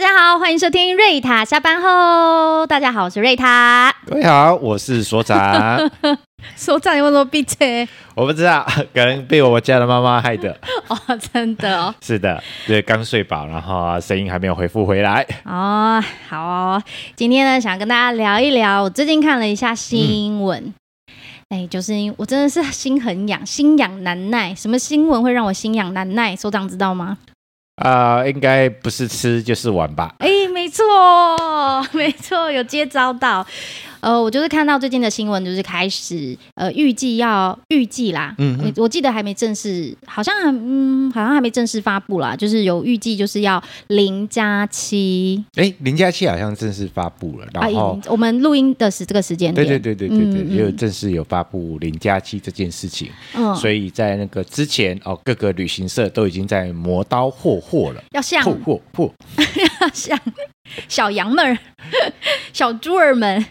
[0.00, 2.66] 大家好，欢迎收听瑞塔下班后。
[2.66, 3.94] 大家好，我是瑞塔。
[4.06, 5.78] 各位好，我是所长。
[6.56, 7.86] 所长，你为什么闭嘴？
[8.14, 10.58] 我不知道，可能被我家的妈妈害的。
[10.88, 10.96] 哦，
[11.30, 11.94] 真的哦。
[12.00, 15.20] 是的，对，刚睡饱，然后声音还没有恢复回来。
[15.44, 16.82] 哦，好哦。
[17.14, 20.64] 今天呢，想跟大家聊一聊，我最近看了一下新闻。
[20.64, 20.74] 嗯
[21.50, 24.54] 哎，就是我真的是心很痒，心痒难耐。
[24.54, 26.34] 什么新闻会让我心痒难耐？
[26.34, 27.18] 所长知道吗？
[27.80, 30.14] 啊、呃，应该不是吃就是玩吧？
[30.18, 30.84] 哎，没错，
[31.92, 33.46] 没错，有接招到。
[34.00, 59.12] 呃，我就是看到最近的新闻，就是开始呃，预计要预计啦，嗯哼，我记得还没正式，好像嗯，好像还没正式发布啦，就是有预计就是要零加七，哎，零加七好像正式发布了，然后、啊、我们录音的是这个时间点，对对对对对对，也有正式有发布零加七这件事情，嗯，所以在那个之前哦，各个旅行社都已经在磨刀霍霍了，要像霍霍霍，
[59.82, 60.18] 要像
[60.88, 61.58] 小羊们儿、
[62.52, 63.44] 小猪儿们。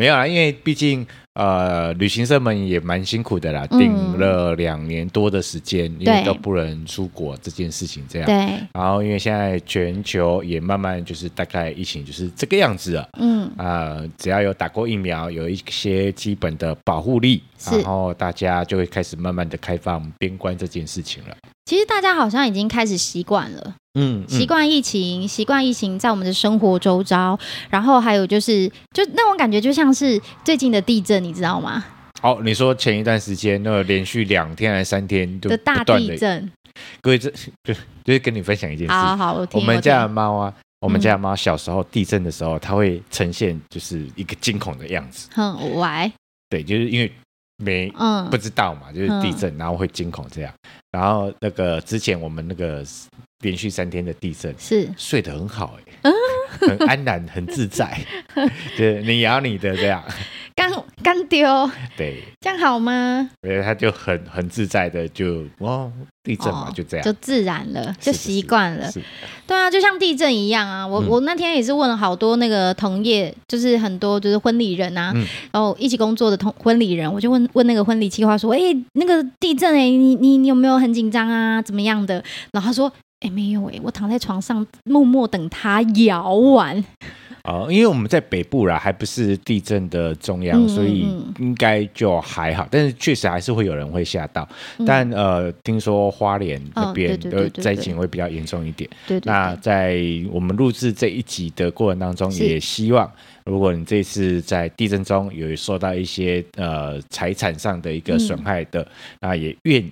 [0.00, 8.26] 没有啦，因为毕竟呃，旅行社们也蛮辛苦的啦，订、嗯、了两年多的时间，因为都不能出国这件事情这样。
[8.26, 8.34] 对。
[8.72, 13.06] 然后因为现在全球也慢慢就是大概疫情就是这个样子了。
[13.18, 13.42] 嗯。
[13.58, 21.36] 啊、呃，只要有打过疫苗，有一些基本的保护力，是然后大家就会开始慢慢的开放边关这件事情了。
[21.70, 23.74] 其实大家好像已经开始习惯了。
[23.94, 31.84] 嗯，习惯疫情，习惯疫情在我们的生活周遭，然后还有就是，就那种感觉，就像是最近的地震，你知道吗？
[32.22, 36.50] 哦，你说前一段时间那个连续两天还是三天的大地震，
[37.00, 37.30] 各位这
[37.62, 46.10] 就 就是跟你分享一件事，好好，我们家的猫啊，我们家的猫小时候地震的时候，它会呈现就是一个惊恐的样子，很歪，
[46.48, 47.12] 对，就是因为。
[47.60, 50.52] 没，嗯，不知道嘛，就是地震，然后会惊恐这样。
[50.90, 52.84] 然后那个之前我们那个
[53.40, 54.88] 连续三天的地震，是。
[54.96, 56.10] 睡得很好哎，
[56.60, 57.98] 很安然，很自在，
[58.76, 60.02] 就是你咬你的这样。
[61.02, 63.30] 刚刚丢，对，这样好吗？
[63.42, 65.90] 对，他就很很自在的就哦，
[66.22, 68.90] 地震嘛，就这样，就自然了，就习惯了。
[69.46, 70.86] 对啊，就像地震一样啊。
[70.86, 75.12] 我我那天也是问了好多那个同业，就是很多就是婚礼人啊，
[75.52, 78.58] 然后一起工作的同婚礼人，我就问问那个婚礼企划说，哎，
[78.92, 81.60] 那个地震哎，你你你有没有很紧张啊？
[81.62, 82.22] 怎么样的？
[82.52, 86.84] 然后他说，哎，没有哎，我躺在床上默默等它摇完。
[87.50, 91.00] 哦，因为我们在北部啦，还不是地震的中央，嗯、所以
[91.38, 92.68] 应该就还好。
[92.70, 94.48] 但是确实还是会有人会吓到。
[94.78, 98.88] 嗯、但呃，听说花莲那边的灾情会比较严重一点。
[99.08, 100.00] 对，对，对，对，那在
[100.30, 103.10] 我们录制这一集的过程当中，也希望
[103.44, 108.86] 如果你这次在地震中有受到一些呃财产上的一个损害的，嗯、
[109.20, 109.84] 那也愿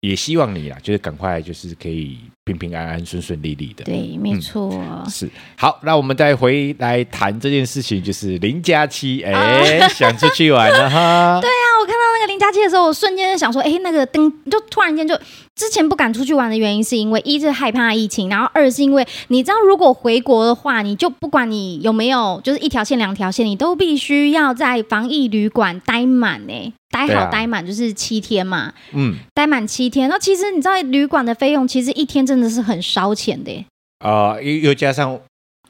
[0.00, 2.18] 也希望你啊，就是赶快就是可以。
[2.48, 5.78] 平平安安、顺顺利利的，对，没错、嗯，是好。
[5.82, 11.38] 那我们再回来谈这件事情，就是零加七， 哎，啊、想出去玩了哈？
[11.42, 15.14] 对啊，我看到那个零加七的时候，我瞬间就想说，哎，那个灯就突然间就
[15.58, 26.72] 之前不敢出去玩的原因，是因为一是害怕疫情，然后二是因为你知道，如果回国的话，你就不管你有没有，就是一条线、两条线，你都必须要在防疫旅馆待满呢。
[26.90, 30.08] 待好、啊、待满就是七天嘛，嗯，待满七天。
[30.08, 33.52] 那其实你知道，旅馆的费用其实一天真的是很烧钱的。
[33.98, 35.20] 啊、呃，又又加上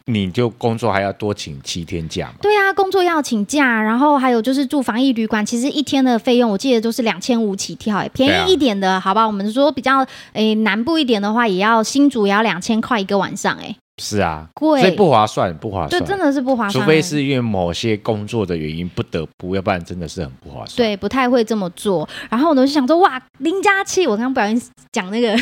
[0.09, 2.35] 你就工作还要多请七天假嘛？
[2.41, 7.99] 对啊，工作要请假，然后还有就是住防疫旅馆，其实一天的费用我记得都是两千五起跳。
[7.99, 13.77] 哎，便宜一点的，啊、好吧，我们说比较诶南部一点的话，也要新竹也要两千块一个晚上，哎。
[14.01, 16.73] 是啊，贵，所以不划算，不划算，对，真的是不划算。
[16.85, 20.77] 除非是因为某些工作的原因不得不，要不然真的是很不划算。
[20.77, 22.09] 对，不太会这么做。
[22.31, 25.37] 然后我就想说，哇，零加七，我刚刚不小心讲那个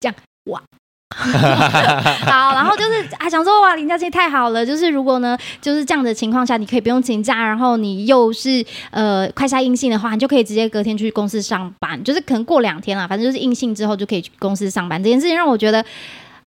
[0.00, 0.14] 讲
[0.46, 0.62] 哇，
[1.16, 15.02] 好，然后就是啊，想说哇，林佳琪太好了，就是如果呢，就是这样的情况下，你可以不用请假，然后你又是呃快筛阴性的话，你就可以直接隔天去公司上班，就是可能过两天了，反正就是阴性之后就可以去公司上班。
[15.02, 15.84] 这件事情让我觉得。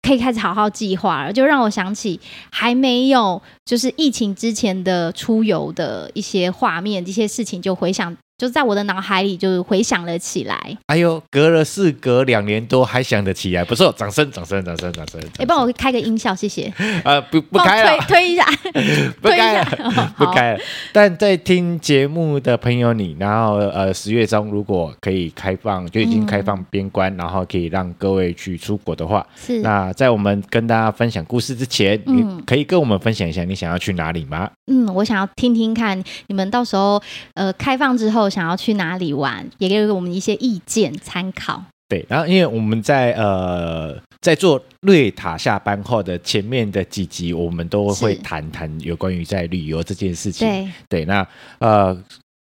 [0.00, 2.18] 可以开始好好计划了，就让我想起
[2.50, 8.16] 还没有就是疫情之前的出游的一些画面，这些事情就回想。
[8.38, 10.56] 就在我的脑海里，就回想了起来。
[10.86, 15.20] 哎呦，隔了事隔两年多还想得起来，不错，掌声，掌声，掌声，掌声。
[15.38, 16.72] 哎，帮我开个音效，谢谢。
[17.02, 18.46] 呃， 不，不开了，推推一下，
[19.20, 19.64] 不开了，
[20.16, 20.60] 不开了。
[20.92, 29.62] 但在听节目的朋友，你然后呃，十月中如果可以开放，就已经开放边关，然后可以让各位去出国的话，是。
[29.62, 34.48] 那在我们跟大家分享故事之前，你可以跟我们分享一下你想要去哪里吗？
[34.68, 37.02] 嗯，我想要听听看你们到时候
[37.34, 38.27] 呃开放之后。
[38.28, 41.62] 想要去哪里玩，也给我们一些意见参考。
[41.88, 50.46] 对，然后因为我们在呃在做瑞塔下班后的前面的几集，我们都会谈谈有关于在旅游这件事情。
[50.46, 51.26] 对对，那
[51.60, 51.96] 呃，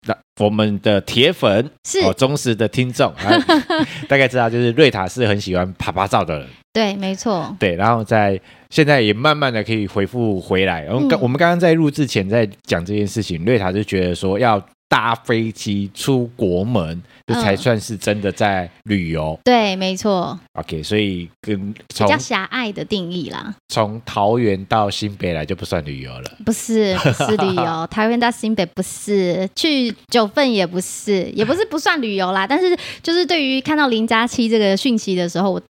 [0.09, 3.31] 那我们的铁粉是哦，忠实的听众，啊
[4.09, 6.49] 大概知道就是瑞塔是很喜欢趴趴照的人。
[6.73, 7.55] 对，没错。
[7.61, 8.41] 对，然后在
[8.71, 10.83] 现在也慢慢的可以回复回来。
[10.83, 17.03] 然后刚、嗯、我们刚刚在录制前在讲这件事情，瑞塔就觉得说要搭飞机出国门。
[17.27, 20.41] 这才算是真的在旅游，嗯、对，没错。
[20.55, 23.55] OK，所以跟比较狭隘的定义啦。
[23.69, 27.87] 从桃园到新北来就不算旅游了，不是，不是旅游。
[27.93, 32.47] 桃园到新北不是，去九份也不是，也不是不算旅游啦。
[32.47, 35.63] 但是就是对于看到零加七这个讯息的时候，我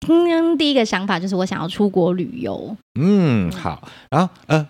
[0.59, 2.77] 第一个想法就是我想要出国旅游。
[3.01, 4.69] 嗯，好，然后呃。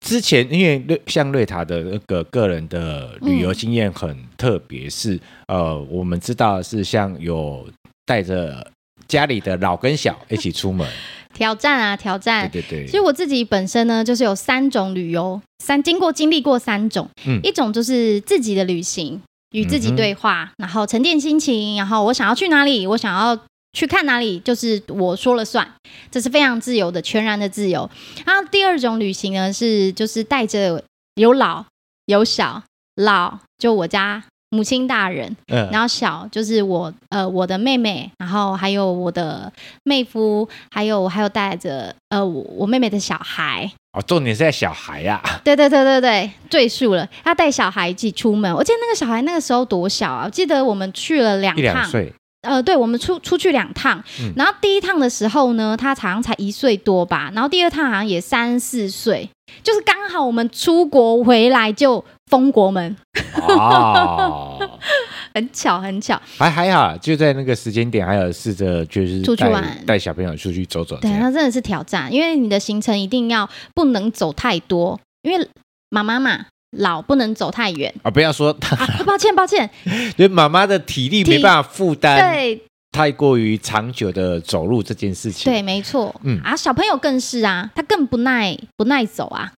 [0.00, 5.14] 之前因为瑞像瑞塔的那个个人的旅游经验很特别，是、
[5.46, 7.66] 嗯、呃，我们知道是像有
[8.06, 8.66] 带着
[9.06, 10.88] 家里的老跟小一起出门
[11.34, 12.86] 挑战啊挑战，对对对。
[12.86, 23.38] 其实我自己本身呢，就是有三种旅游，三经过经历过三种，嗯，一种就是自己的旅行，与自己对话，嗯、然后沉淀心情，然后我想要去哪里，我想要。
[23.78, 25.64] 去看哪里就是我说了算，
[26.10, 27.88] 这是非常自由的，全然的自由。
[28.26, 30.82] 然后第二种旅行呢，是就是带着
[31.14, 31.64] 有老
[32.06, 32.60] 有小，
[32.96, 39.52] 老就我家母亲大人，嗯，然后小就是我呃我的妹妹，然后还有我的
[39.84, 43.70] 妹夫，还有我还有带着呃我，我妹妹的小孩。
[43.92, 45.40] 哦，重点是在小孩呀、啊。
[45.44, 48.52] 对对对对对，赘述了，他带小孩一起出门。
[48.52, 50.24] 我记得那个小孩那个时候多小啊？
[50.24, 51.60] 我记得我们去了两趟。
[51.60, 52.12] 一两岁。
[52.48, 59.28] 呃，对，我们出出去两趟，嗯，然后第一趟的时候呢，他好像才一岁多吧，然后第二趟好像也三四岁，
[59.62, 62.96] 就是刚好我们出国回来就封国门，
[63.46, 64.58] 哦，
[65.34, 75.48] 很巧很巧，还还好，就在那个时间点，还有试着就是出去玩，带小朋友出去走走，对，那真的是挑战，因为你的行程一定要不能走太多，因为
[75.90, 76.46] 妈妈嘛。
[76.76, 78.10] 老不能走太远啊！
[78.10, 82.62] 不要说他、啊，抱歉抱歉， 因为妈妈的体力没办法负担，对，
[82.92, 89.52] 太过于长久的走路这件事情，对，没错，嗯啊，小朋友更是啊，他更不耐不耐走啊。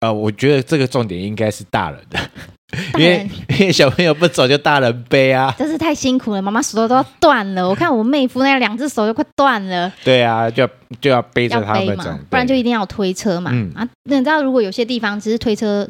[0.00, 2.18] 呃，我觉得这个重点应该是大人的，
[2.98, 3.28] 因为
[3.60, 7.68] 因为小朋友不走就大人背啊，真是太辛苦了，妈妈手都都要断了。
[7.68, 9.92] 我看我妹夫那两只手就快断了。
[10.02, 10.70] 对啊，就要
[11.00, 13.50] 就要背着他们走，不然就一定要推车嘛。
[13.52, 15.88] 嗯啊，那你知道如果有些地方只是推车。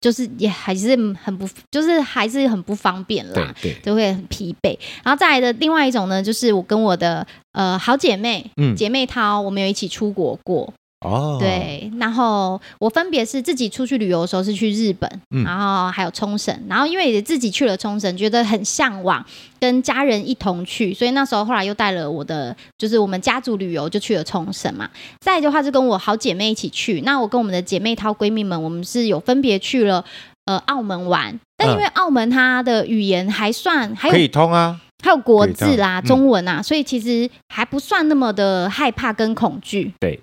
[0.00, 4.78] 就是也还是很不，就是还是很不方便啦，对，对，就会很疲惫。
[5.02, 10.72] 然后再来的另外一种呢，就是我跟我的呃好姐妹，嗯，姐妹淘，我们有一起出国过。
[11.00, 19.24] 哦，对，然后我分别是自己出去旅游的时候是去日本，嗯、然后还有冲绳，然后因为也自己去了冲绳，觉得很向往
[19.60, 24.90] 跟家人一同去，所以那时候后来又带了我的，就是我们家族旅游就去了冲绳嘛。
[25.20, 30.04] 再来的话就跟我好姐妹一起去，那我跟我们的姐妹淘闺蜜们，我们是有分别去了
[30.46, 39.94] 呃澳门玩，但因为澳门它的语言还算还有可以通啊，还有国字啦、中文啊，所以其实还不算那么的害怕跟恐惧。
[40.00, 40.18] 对。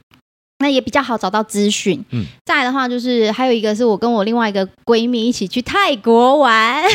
[0.59, 2.03] 那也比较好找到资讯。
[2.11, 6.83] 嗯，再来的话就是还有一个是我跟我另外一个闺蜜一起去泰国玩。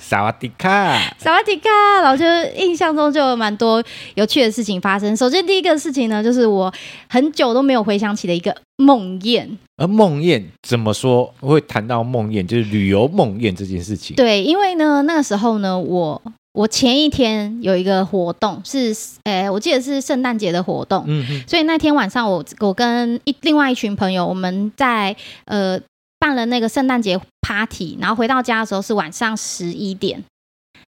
[0.00, 1.68] 萨瓦迪卡， 萨瓦迪卡，
[2.00, 2.24] 然后就
[2.56, 3.82] 印象中就有蛮多
[4.14, 5.14] 有趣的事情发生。
[5.14, 6.72] 首先第一个事情呢，就是我
[7.10, 9.46] 很久都没有回想起的一个梦魇。
[9.76, 14.16] 而梦魇怎么说会谈到梦魇，就是旅游梦魇这件事情。
[14.16, 16.20] 对，因为呢那个时候呢我。
[16.58, 25.78] 我前一天有一个活动，是，诶，我记得是圣诞节的活动，嗯嗯，所以那天晚上我我跟一另外一群朋友，我们在呃
[26.18, 30.24] 办了那个圣诞节 party，然后回到家的时候是晚上十一点，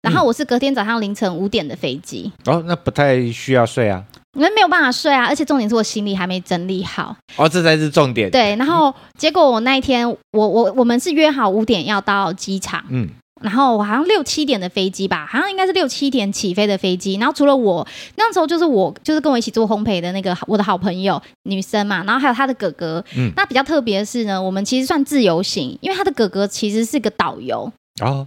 [0.00, 4.02] 然后我是隔天早上凌晨五点的飞机，哦，那不太需要睡啊，
[4.38, 13.10] 那没有办法睡啊，而且重点是我行李还没整理好，哦，这才是重点，对，然后结果我那一天，我我我们是约好五点要到机场，嗯。
[13.40, 17.14] 然后我好像六七点的飞机吧，好像应该是六七点起飞的飞机。
[17.16, 23.04] 然后除了我那时候就是我就是跟我一起做烘焙的那个我的好朋友女生嘛，然后还有她的哥哥。
[23.16, 27.72] 嗯，那比较特别的是呢，我们其实算自由行，因为她的哥哥其实是个导游。
[28.00, 28.26] 哦，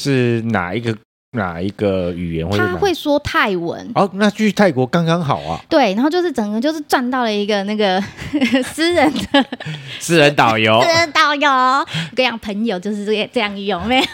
[0.00, 0.96] 是哪一个？
[1.34, 2.58] 哪一个语言会？
[2.58, 3.88] 他会说泰文。
[3.94, 5.60] 哦，那去泰国刚刚好啊。
[5.68, 8.02] 对，然后就是整个就是赚到了一个那个
[8.64, 9.44] 私人的
[10.00, 11.86] 私人导游， 私人导游，
[12.16, 14.04] 各样朋友就是这样这样有没有？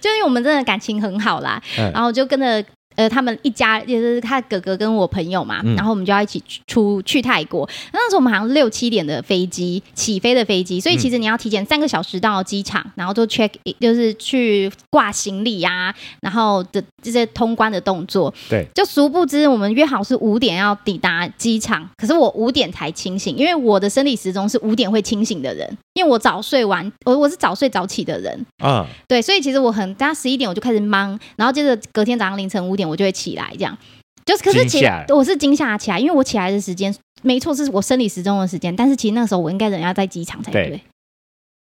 [0.00, 2.64] 就因为我们真的感情很好啦，嗯、然后就跟着
[2.96, 7.68] 呃，他们一家就是他哥哥跟我朋友嘛，嗯、然后我们就要一起出去泰国。
[7.92, 18.32] 那时候我们好像六七点的飞机起飞的飞机，所以其实你要提前三个小时到机场，然后就 check 就是去挂行李呀、啊，然后的这些通关的动作。
[18.50, 32.81] 对，就殊不知我们约好是五点要抵达机场，可是我五点才清醒，因为我的生理时钟是五点会清醒的人，因为我早睡完，我我是早睡早起的人啊，对，所以其实我很大家十一点我就开始忙，然后接着隔天早上凌晨五点。
[32.88, 33.76] 我就会起来，这样
[34.24, 34.42] 就是。
[34.42, 38.74] 可是起来，我是惊吓起来，因为我起来的时间没错，是我生理时钟的时间。
[38.74, 40.80] 但是其实那时候我应该人要在机场才对，对。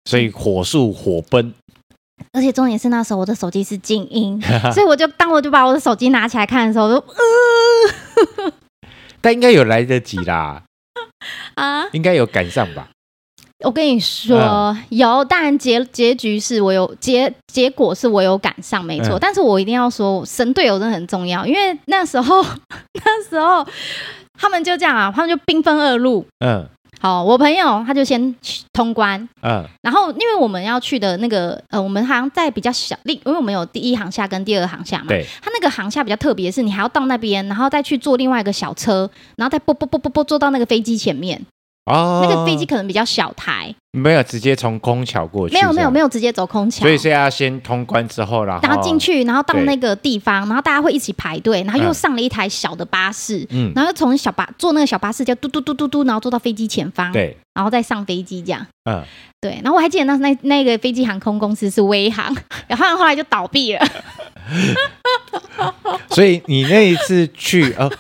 [0.07, 1.53] 所以火速火奔，
[2.33, 4.41] 而且重点是那时候我的手机是静音，
[4.73, 8.53] 所以我就当我就把我的手机拿起来看的时候，我就呃，
[9.21, 10.62] 但应该有来得及啦，
[11.55, 12.89] 啊，应该有赶上吧。
[13.62, 19.19] 我跟你说，嗯、有，当然结结局是我有结结果是我有赶上，没错。
[19.19, 22.43] 嗯、但是我一定要说，神队友真的很重要，因为那时候
[23.05, 23.67] 那时候
[24.38, 26.26] 他们就这样啊，他们就兵分二路。
[26.38, 26.67] 嗯，
[27.00, 28.35] 好，我朋友他就先
[28.73, 29.29] 通关。
[29.43, 35.09] 嗯，然后因为我们要去的那个呃，我们好像在比较小，另因为我们有第一航厦跟第二航厦嘛。
[35.09, 35.26] 对。
[35.43, 41.43] 他那个航厦比较特别，是你还要到那边，然后再去坐另外一个小车，然后再啵啵啵啵啵坐到那个飞机前面。
[41.91, 59.03] 哦，那个飞机可能比较小台，没有直接从空桥过去，没有没有没有直接走空桥，所以是要先通关之后，然后然后进去，然后到那个地方，然后大家会一起排队，然后又上了一台小的巴士，嗯，然后从小巴坐那个小巴士，就嘟嘟嘟嘟嘟，然后坐到飞机前方，对，然后再上飞机这样，嗯，
[59.41, 62.35] 对，然后我还记得那那那个飞机航空公司是威航，
[62.69, 63.85] 然后后来就倒闭了，
[66.11, 67.91] 所以你那一次去呃。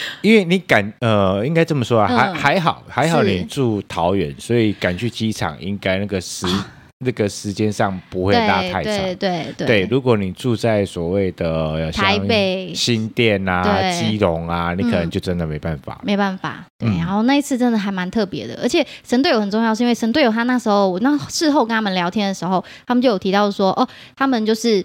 [0.22, 6.66] 因为你赶呃，应该这么说啊，嗯、还还好还好，你住桃园，所以赶去机场应该那个时、啊、
[7.04, 8.84] 那个时间上不会拉太长。
[8.84, 16.00] 对对对，对，对，如果你住在所谓的台北新店啊、基隆啊，你可能就真的没办法。
[16.02, 16.88] 没办法，对。
[16.98, 24.84] 然后那一次真的还蛮特别的，而且神队友很重要，是因为神队友他那时候我那事后跟他们聊天的时候，他们就有提到说，哦，他们就是。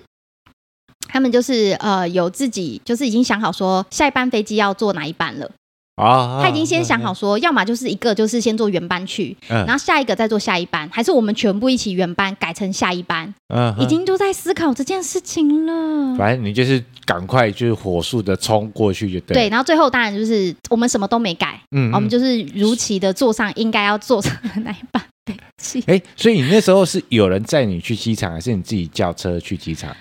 [1.14, 5.50] 他们就是呃有自己就是已经想好说下一班飞机要坐哪一班了。
[5.96, 16.16] 啊，他已经先想好说，要么就是一个就是先坐原班去，然后下一个再坐下一班，还是我们全部一起原班改成下一班，嗯，已经都在思考这件事情了。
[16.18, 19.36] 反正你就是赶快就是火速的冲过去就对。
[19.36, 25.00] 对，然后最后当然就是我们什么都没改，嗯，我们就是如期的坐上应该要坐上的那一班
[25.86, 29.96] 哎，所以你那时候是有人载你去机场，还是你自己叫车去机场？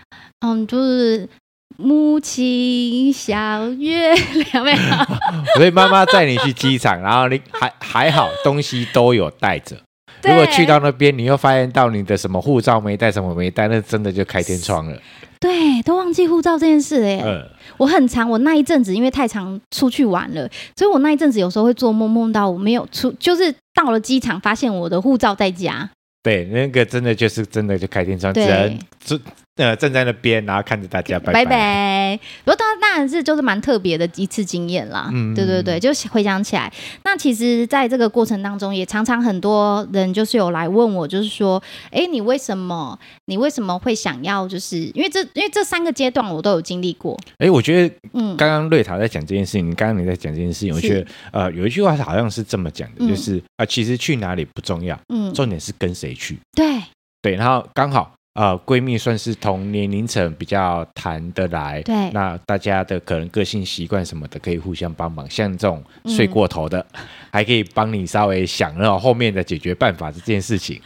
[0.44, 1.28] 嗯，就是
[1.76, 4.78] 母亲小月亮，没有。
[5.56, 9.76] 所以妈妈载你去机场，然后你还 还好，东西都有带着。
[10.24, 14.96] 如果去到那边，你又发现到你的什么护照没带，什么没带，那真的就开天窗了。
[15.40, 17.20] 对，都忘记护照这件事哎。
[17.24, 17.44] 嗯。
[17.76, 25.90] 我很常，我那一阵子因为太常出去玩了，所以我那一阵子有时候会做梦，梦到我没有出，就是到了机场发现我的护照在家。
[26.22, 29.18] 对，那个真的就是真的就开天窗，只能就。
[29.56, 31.44] 呃，站在那边，然后看着大家拜拜。
[31.44, 32.20] 拜拜。
[32.42, 35.10] 不过当然，当然是就是蛮特别的一次经验啦。
[35.12, 36.72] 嗯，对对对，就回想起来，
[37.04, 44.48] 那其实在这个过程当中，也常常很多人就是有来问我，就是说，哎，你为什么，你为什么会想要？
[44.48, 47.14] 就是因为这，因为这三个阶段我都有经历过。
[47.36, 56.38] 哎，我觉得，嗯，刚刚瑞塔在讲这件事情，刚刚你在讲这件事情，我觉得，呃，有一句话好像是这么讲的，就是啊，其实去哪里不重要，嗯，重点是跟谁去。
[56.54, 56.80] 对
[57.20, 58.10] 对，然后刚好。
[58.34, 65.28] 呃，闺蜜算是同年龄层比较谈得来，对，那大家的可能个性习惯什么的可以互相帮忙。
[65.28, 70.80] 像这种睡过头的，嗯、 还可以帮你稍微想到后面的解决办法这件事情。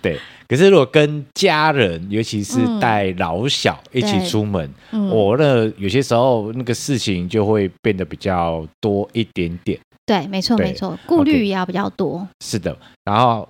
[0.00, 4.72] 对，可是如果跟家人，尤其是带老小一起出门，
[5.10, 9.78] 我、嗯、那有些时候那个事情就会变得比较多一点点。
[10.06, 12.26] 对，没错，没错，顾虑也要比较多。
[12.40, 12.74] 是的，
[13.04, 13.46] 然后。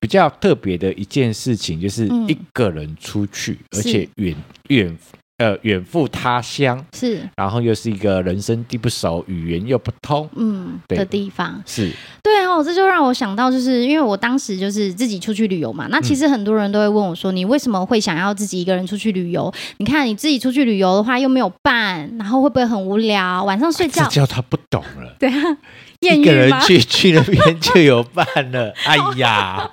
[0.00, 4.36] 比较特别的一件事情，就是一个人出去，嗯、而且远
[4.68, 4.98] 远
[5.38, 10.98] 呃远赴他乡，是，然后又是一个人生地不熟，语言又不通，嗯对。
[10.98, 11.92] 的地方，是。
[12.22, 19.52] 对哦，这就让我想到，就是因为我当时就是自己出去旅游嘛，那其实很多人都会问我说，你为什么会想要自己一个人出去旅游？
[19.78, 23.44] 你看你自己出去旅游的话，又没有伴，然后会不会很无聊？
[23.44, 25.56] 晚上睡觉，这叫他不懂了，对啊。
[26.00, 29.68] 一个人去 去那边就有伴了，哎呀，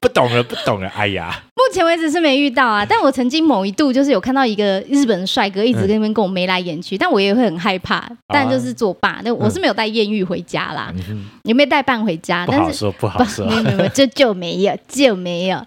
[0.00, 1.42] 不懂了，不懂了，哎呀。
[1.54, 9.20] 目前为止是没遇到啊，但我曾经某一度就是有看到一个日本帅哥一直跟那边跟我眉来眼去，嗯、但我也会很害怕，但就是作罢。
[9.22, 15.62] 那、啊、我是没有带艳遇回家啦，嗯、也没带伴回家，不好说，不好说，没有没有，这就没有就没有。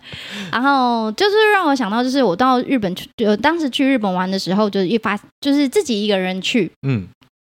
[0.51, 7.07] 然后就是让我想到，就是我到日本去，就当时去日本玩的时候，就是一发就是自己一个人去，嗯。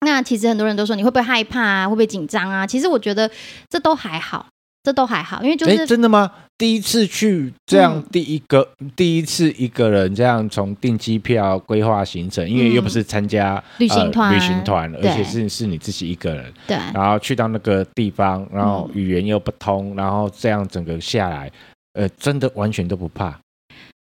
[0.05, 1.89] 那其实很多人都说你会不会害怕啊？
[1.89, 2.67] 会不会紧张啊？
[2.67, 3.31] 其实我觉得
[3.69, 4.47] 这都还好，
[4.83, 6.31] 这都还好，因为就是真的吗？
[6.59, 21.51] 第一次去这样，第一个、嗯、第一次一个人这样从订机票、规划行程，因为又不是参加、嗯、旅行团、呃，旅行团，而且是是你自己一个人，对，然后去到那个地方，然后语言又不通，然后这样整个下来，
[21.95, 23.37] 呃，真的完全都不怕。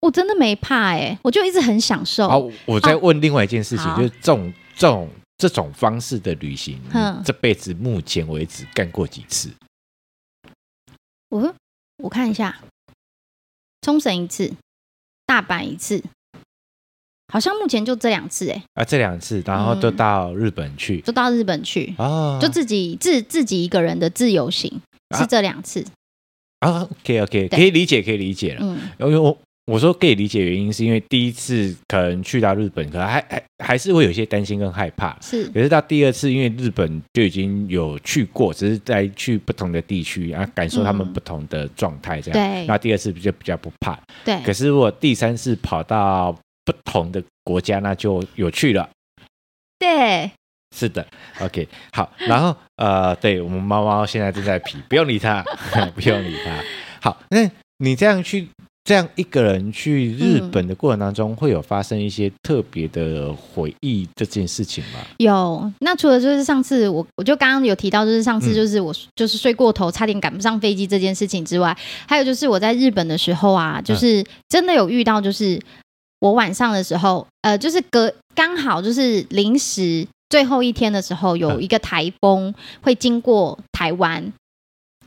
[0.00, 2.28] 我真的没怕哎、欸，我就一直很享受。
[2.28, 5.08] 好，我再问另外一件事情，就是这种这种。
[5.36, 6.80] 这种方式的旅行，
[7.24, 9.50] 这辈子目前为止干过几次？
[11.28, 11.54] 我
[11.98, 12.60] 我看一下，
[13.82, 14.54] 冲绳一次，
[15.26, 16.02] 大阪一次，
[17.32, 18.64] 好像目前就这两次哎、欸。
[18.74, 24.80] 啊，这两次，然后都到日本去，就到日本去啊，就自己自自己一个人的自由行，
[25.18, 25.84] 是这两次
[26.60, 26.70] 啊。
[26.70, 28.60] 啊，OK OK，可以理解，可以理解了。
[28.62, 29.36] 嗯，因为我。
[29.66, 35.16] 我说可以理解原因，是因为第一次可能去到日本，可能还还还是会有一些担心跟害怕。
[35.22, 42.52] 是，可是到第二次，因为日本就已经有去过，只是在去不同的地区啊，感受他们不同的状态这样。
[42.52, 42.66] 对。
[42.66, 43.98] 那第二次就比较不怕。
[44.22, 44.38] 对。
[44.42, 46.30] 可是如果第三次跑到
[46.66, 48.86] 不同的国家，那就有趣了。
[49.78, 50.30] 对。
[50.76, 51.06] 是的。
[51.40, 52.12] OK，好。
[52.18, 55.42] 然后呃，对我们猫猫现在正在皮，不用理它，
[55.96, 56.62] 不用理它。
[57.00, 58.46] 好，那你这样去。
[58.84, 65.00] 这样一个人去日本的过程当中，嗯、会有发生一些特别的回忆这件事情吗？
[65.16, 71.74] 有，那除了就是上次我我就刚刚有提到，就是上次就是我就是睡过头，差点赶不上飞机这件事情之外，
[72.06, 75.58] 还有就是我在日本的时候啊，就是真的有遇到，就是
[76.20, 84.30] 我晚上的时候，呃，就是隔刚好就是临时最后一天的时候，有一个台风会经过台湾。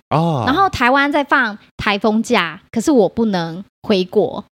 [0.10, 4.44] 哦，然后台湾在放台风假，可是我不能回国。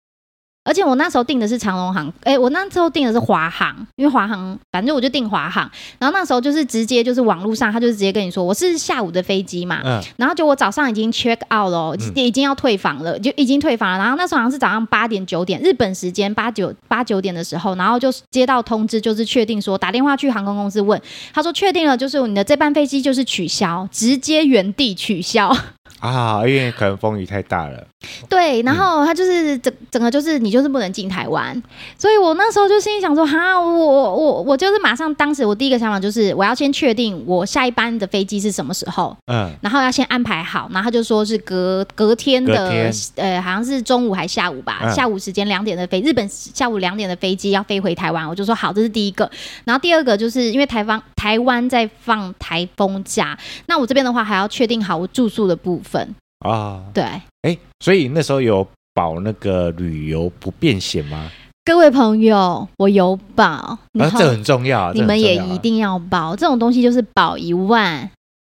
[0.65, 5.71] 而且我那时候订的是长龙航，哎，我那时候订的是华航，因为华航反正我就订华航。
[5.99, 13.99] 然后那时候就是直接就是网络上，他就直接跟你说我是下午的飞机嘛，嗯，然后就我早上已经 check out 了，已经要退房了，就已经退房了。
[13.99, 21.01] 然后那时候好像是早上八点九点日本时间八九八九点的时候，然后就接到通知，就是确定说打电话去航空公司问，
[21.35, 25.55] 他说确定了，就是你的这班飞机就是取消，直接原地取消。
[26.01, 27.87] 啊，因为可能风雨太大了。
[28.29, 31.61] 对，然后他就是整整个就是你就是不能进台湾，
[31.97, 49.31] 所以我那时候就心里想说，哈，我我我就是马上当时我第一个想法就是我要先确定我下一班的飞机是什么时候，嗯，然后要先安排好，然后他就说是隔隔天的，天呃，好像是中午还下午吧，嗯、下午时间两点的飞，日本下午两点的飞机要飞回台湾，我就说好，这是第一个，
[49.65, 56.15] 然后第二个就是因为台湾台湾在放台风假，那我这边的话还要确定好我住宿的部分。
[56.41, 57.03] 啊，对，
[57.41, 61.31] 哎，所以那时候有保那个旅游不便险吗？
[61.65, 66.37] 各位朋友，我有保，这很重要，你们也一定要保。
[66.37, 68.11] 这种东西就是保一万，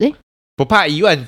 [0.05, 0.13] 哎，
[0.57, 1.25] 不怕一万。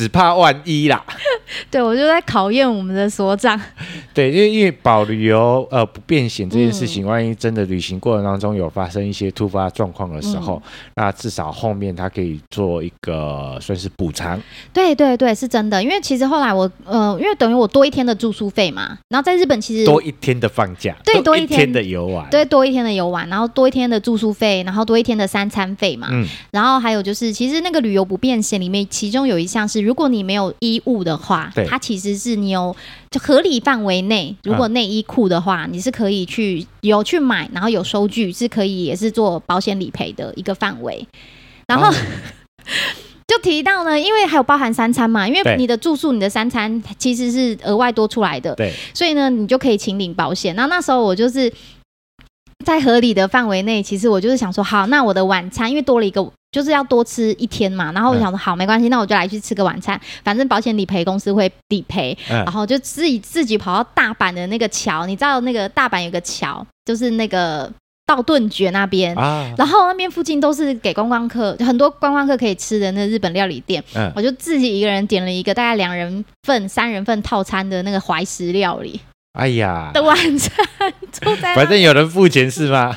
[0.00, 1.04] 只怕万一啦，
[1.70, 3.60] 对，我就在考验我们的所长。
[4.14, 14.40] 对，因为因为保旅游呃不便险这件事情，嗯、万一真的旅行过程当中有发生一些突发状况的时候，嗯、那至少后面他可以做一个算是补偿。
[14.72, 15.82] 对对对，是真的。
[15.82, 26.08] 因为其实后来我呃，因为等于我多一天的住宿费嘛，然后在日本其实多一天的放假，对，多一天，多一天的游玩，对，多一天的游玩，然后多一天的住宿费，然后多一天的三餐费嘛。
[26.10, 29.89] 嗯，然后还有就是，其实那个旅游不便险里面，其中有一项是。
[29.90, 31.66] 如果你没有衣物的话，对。
[31.66, 32.76] 它其实是你有
[33.10, 41.04] 就合理范围内，如果内衣裤的话，嗯、你是可以去有去买，然后有收据是可以也是做保险理赔的一个范围。
[41.66, 41.94] 然后、哦、
[43.26, 50.54] 就提到呢，因为还有包含三餐嘛，因为你的住宿、你的三餐其实是额外多出来的，对，所以呢，你就可以请领保险。
[50.54, 51.52] 那那时候我就是
[52.64, 56.30] 在合理的范围内，其实我就是想说，好，那我的晚餐因为多了一个。
[56.52, 67.72] 就是要多吃一天嘛，然后我想说好，没关系，那我就来去吃个晚餐，反正保险理赔公司会理赔，然后就自己自己跑到大阪的那个桥，你知道那个大阪有个桥，就是那个
[68.04, 69.14] 道顿崛那边，
[69.56, 73.80] 然后那边附近都是给观光客，很多观光客可以吃的那日本料理店，
[74.16, 79.00] 我就自己一个人点了一个大概两人份、三人份套餐的那个怀石料理。
[79.32, 80.52] 哎呀，的晚餐，
[81.54, 82.96] 反正有人付钱是吗？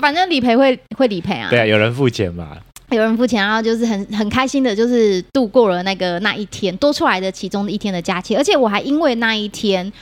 [0.00, 1.50] 反正理赔会会理赔啊。
[1.50, 2.56] 对啊，有人付钱嘛。
[2.90, 9.92] 有人付钱，然后就是很很开心的，就是度过了那个那一天多出来的其中的一天的假期，而且我还因为那一天，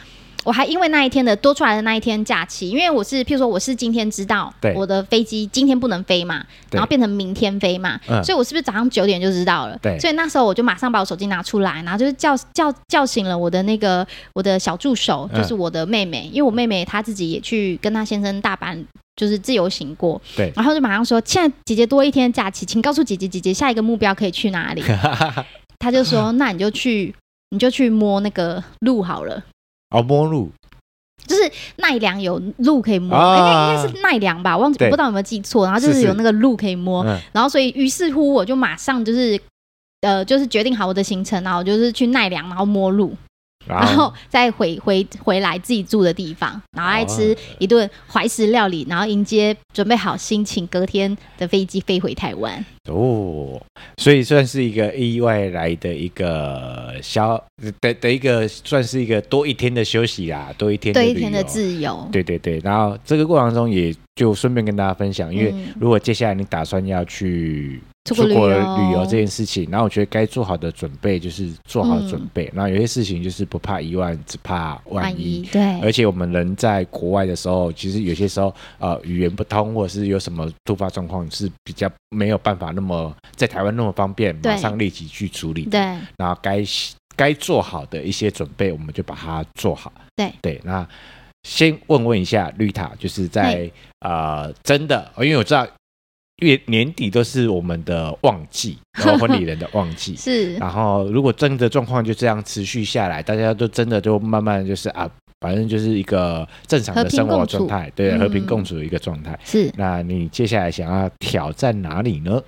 [0.45, 9.79] 我还因为那一天的多出来的那一天假期，因为我是譬如说我是今天知道我的飞机今天不能飞嘛，然后变成明天飞嘛，所以我是不是早上九点就知道了？
[9.81, 24.83] 对，所以那时候我就马上把我手机拿出来，然后就是叫叫叫醒了我的那个我的小助手，就是我的妹妹，因为我妹妹她自己也去跟她先生大阪就是自由行过，对，然后就马上说，现在姐姐多一天假期，请告诉姐姐姐姐下一个目标可以去哪里？
[25.79, 27.15] 她就说，那你就去。
[27.55, 29.45] 你就去摸那个路好了。
[29.93, 30.51] 哦，摸鹿，
[31.27, 35.65] 就是奈良有鹿可以摸，应该应该是奈良吧，忘记不知道有没有记错。
[35.67, 39.39] 然后就是有那个鹿可以摸，然后所以于是乎我就马上就是
[40.01, 43.15] 呃，就是决定好我的行程，然后就是去奈良，然后摸路。
[43.67, 52.65] 然后再回回回来自己住的地方，然后来吃一顿怀石料理，然后迎接准备好心情，隔天的飞机飞回台湾。
[52.91, 53.61] 哦，
[53.99, 57.41] 所以算是一个意外来的一个消
[57.81, 62.09] 的的一个，算是一个多一天的休息啦，多一天多一天的自由。
[62.11, 67.81] 对对对，然后这个过程中也就顺便跟大家分享，因为如果接下来你打算要去。
[68.05, 72.51] 出国旅游这件事情，然后我觉得该做好的准备就是做好准备。
[72.53, 75.43] 然后有些事情就是不怕一万，只怕万一。
[75.53, 85.67] 对，而且我们人在国外的时候，其实有些时候呃语言不通，或者是有什么突发状况，是比较没有办法那么在台湾那么方便，马上立即去处理。
[85.67, 85.79] 对，
[86.17, 86.61] 然后该
[87.15, 89.93] 该做好的一些准备，我们就把它做好。
[90.17, 90.85] 对对，那
[91.45, 95.65] 先问问一下绿塔，就是在呃真的，因为我知道。
[96.39, 100.55] 月年底都是我们的旺季，然后婚礼人的旺季 是。
[100.57, 105.09] 然后如果真的状况就这样持续下来，大家都真的就慢慢就是啊，
[105.41, 109.39] 反正就是一个正常的生活状态，对，和平共处的一个状态。
[109.45, 109.71] 是。
[109.77, 112.43] 那你接下来想要挑战哪里呢？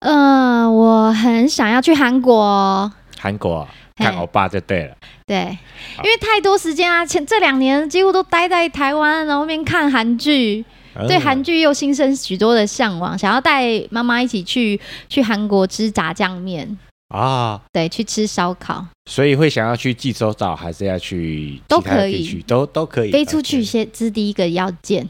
[0.00, 2.92] 呃，我很想要去韩国。
[3.18, 4.94] 韩国看欧巴就对了。
[5.26, 5.56] 对，
[5.98, 10.62] 因为太多时间啊，前这两年几乎都待在台湾，然后面看韩剧。
[11.08, 16.78] 对韩剧又心生许多的向往，想要带妈妈一起去去韩国吃炸酱面。
[17.14, 18.84] 啊，对，去吃烧烤。
[19.06, 25.06] 所以会想要去济州岛，还是要去都可以，都都可以飞出去先，这是第一个要件。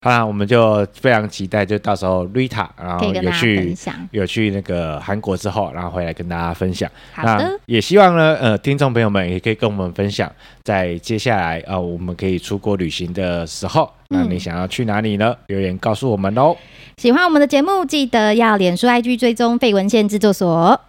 [0.00, 3.76] 好啦，我们就非常期待，就到时候 Rita 然后有去
[4.10, 6.90] 有去那个韩国之后，然后回来跟大家分享。
[7.12, 10.32] 好的，也希望呢，呃，听众朋友们也可以跟我们分享，
[10.64, 15.36] 在接下来啊、呃，我们可以出国旅行的时候，那你想要去哪里呢？
[15.48, 16.56] 留言告诉我们哦。
[16.96, 20.80] 喜欢我们的节目，记得要脸书 IG 追踪废文献制作所。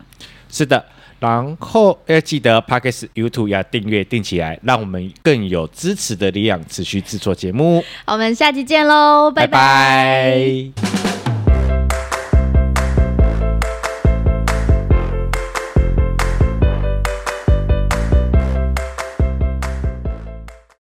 [0.56, 0.82] 是的。
[1.20, 7.84] 然后要记得 Podcast YouTube 要订阅订起来，让我们更有支持的力量，持续制作节目。
[8.06, 9.58] 我们下期见喽，拜拜。
[9.58, 11.15] 拜拜。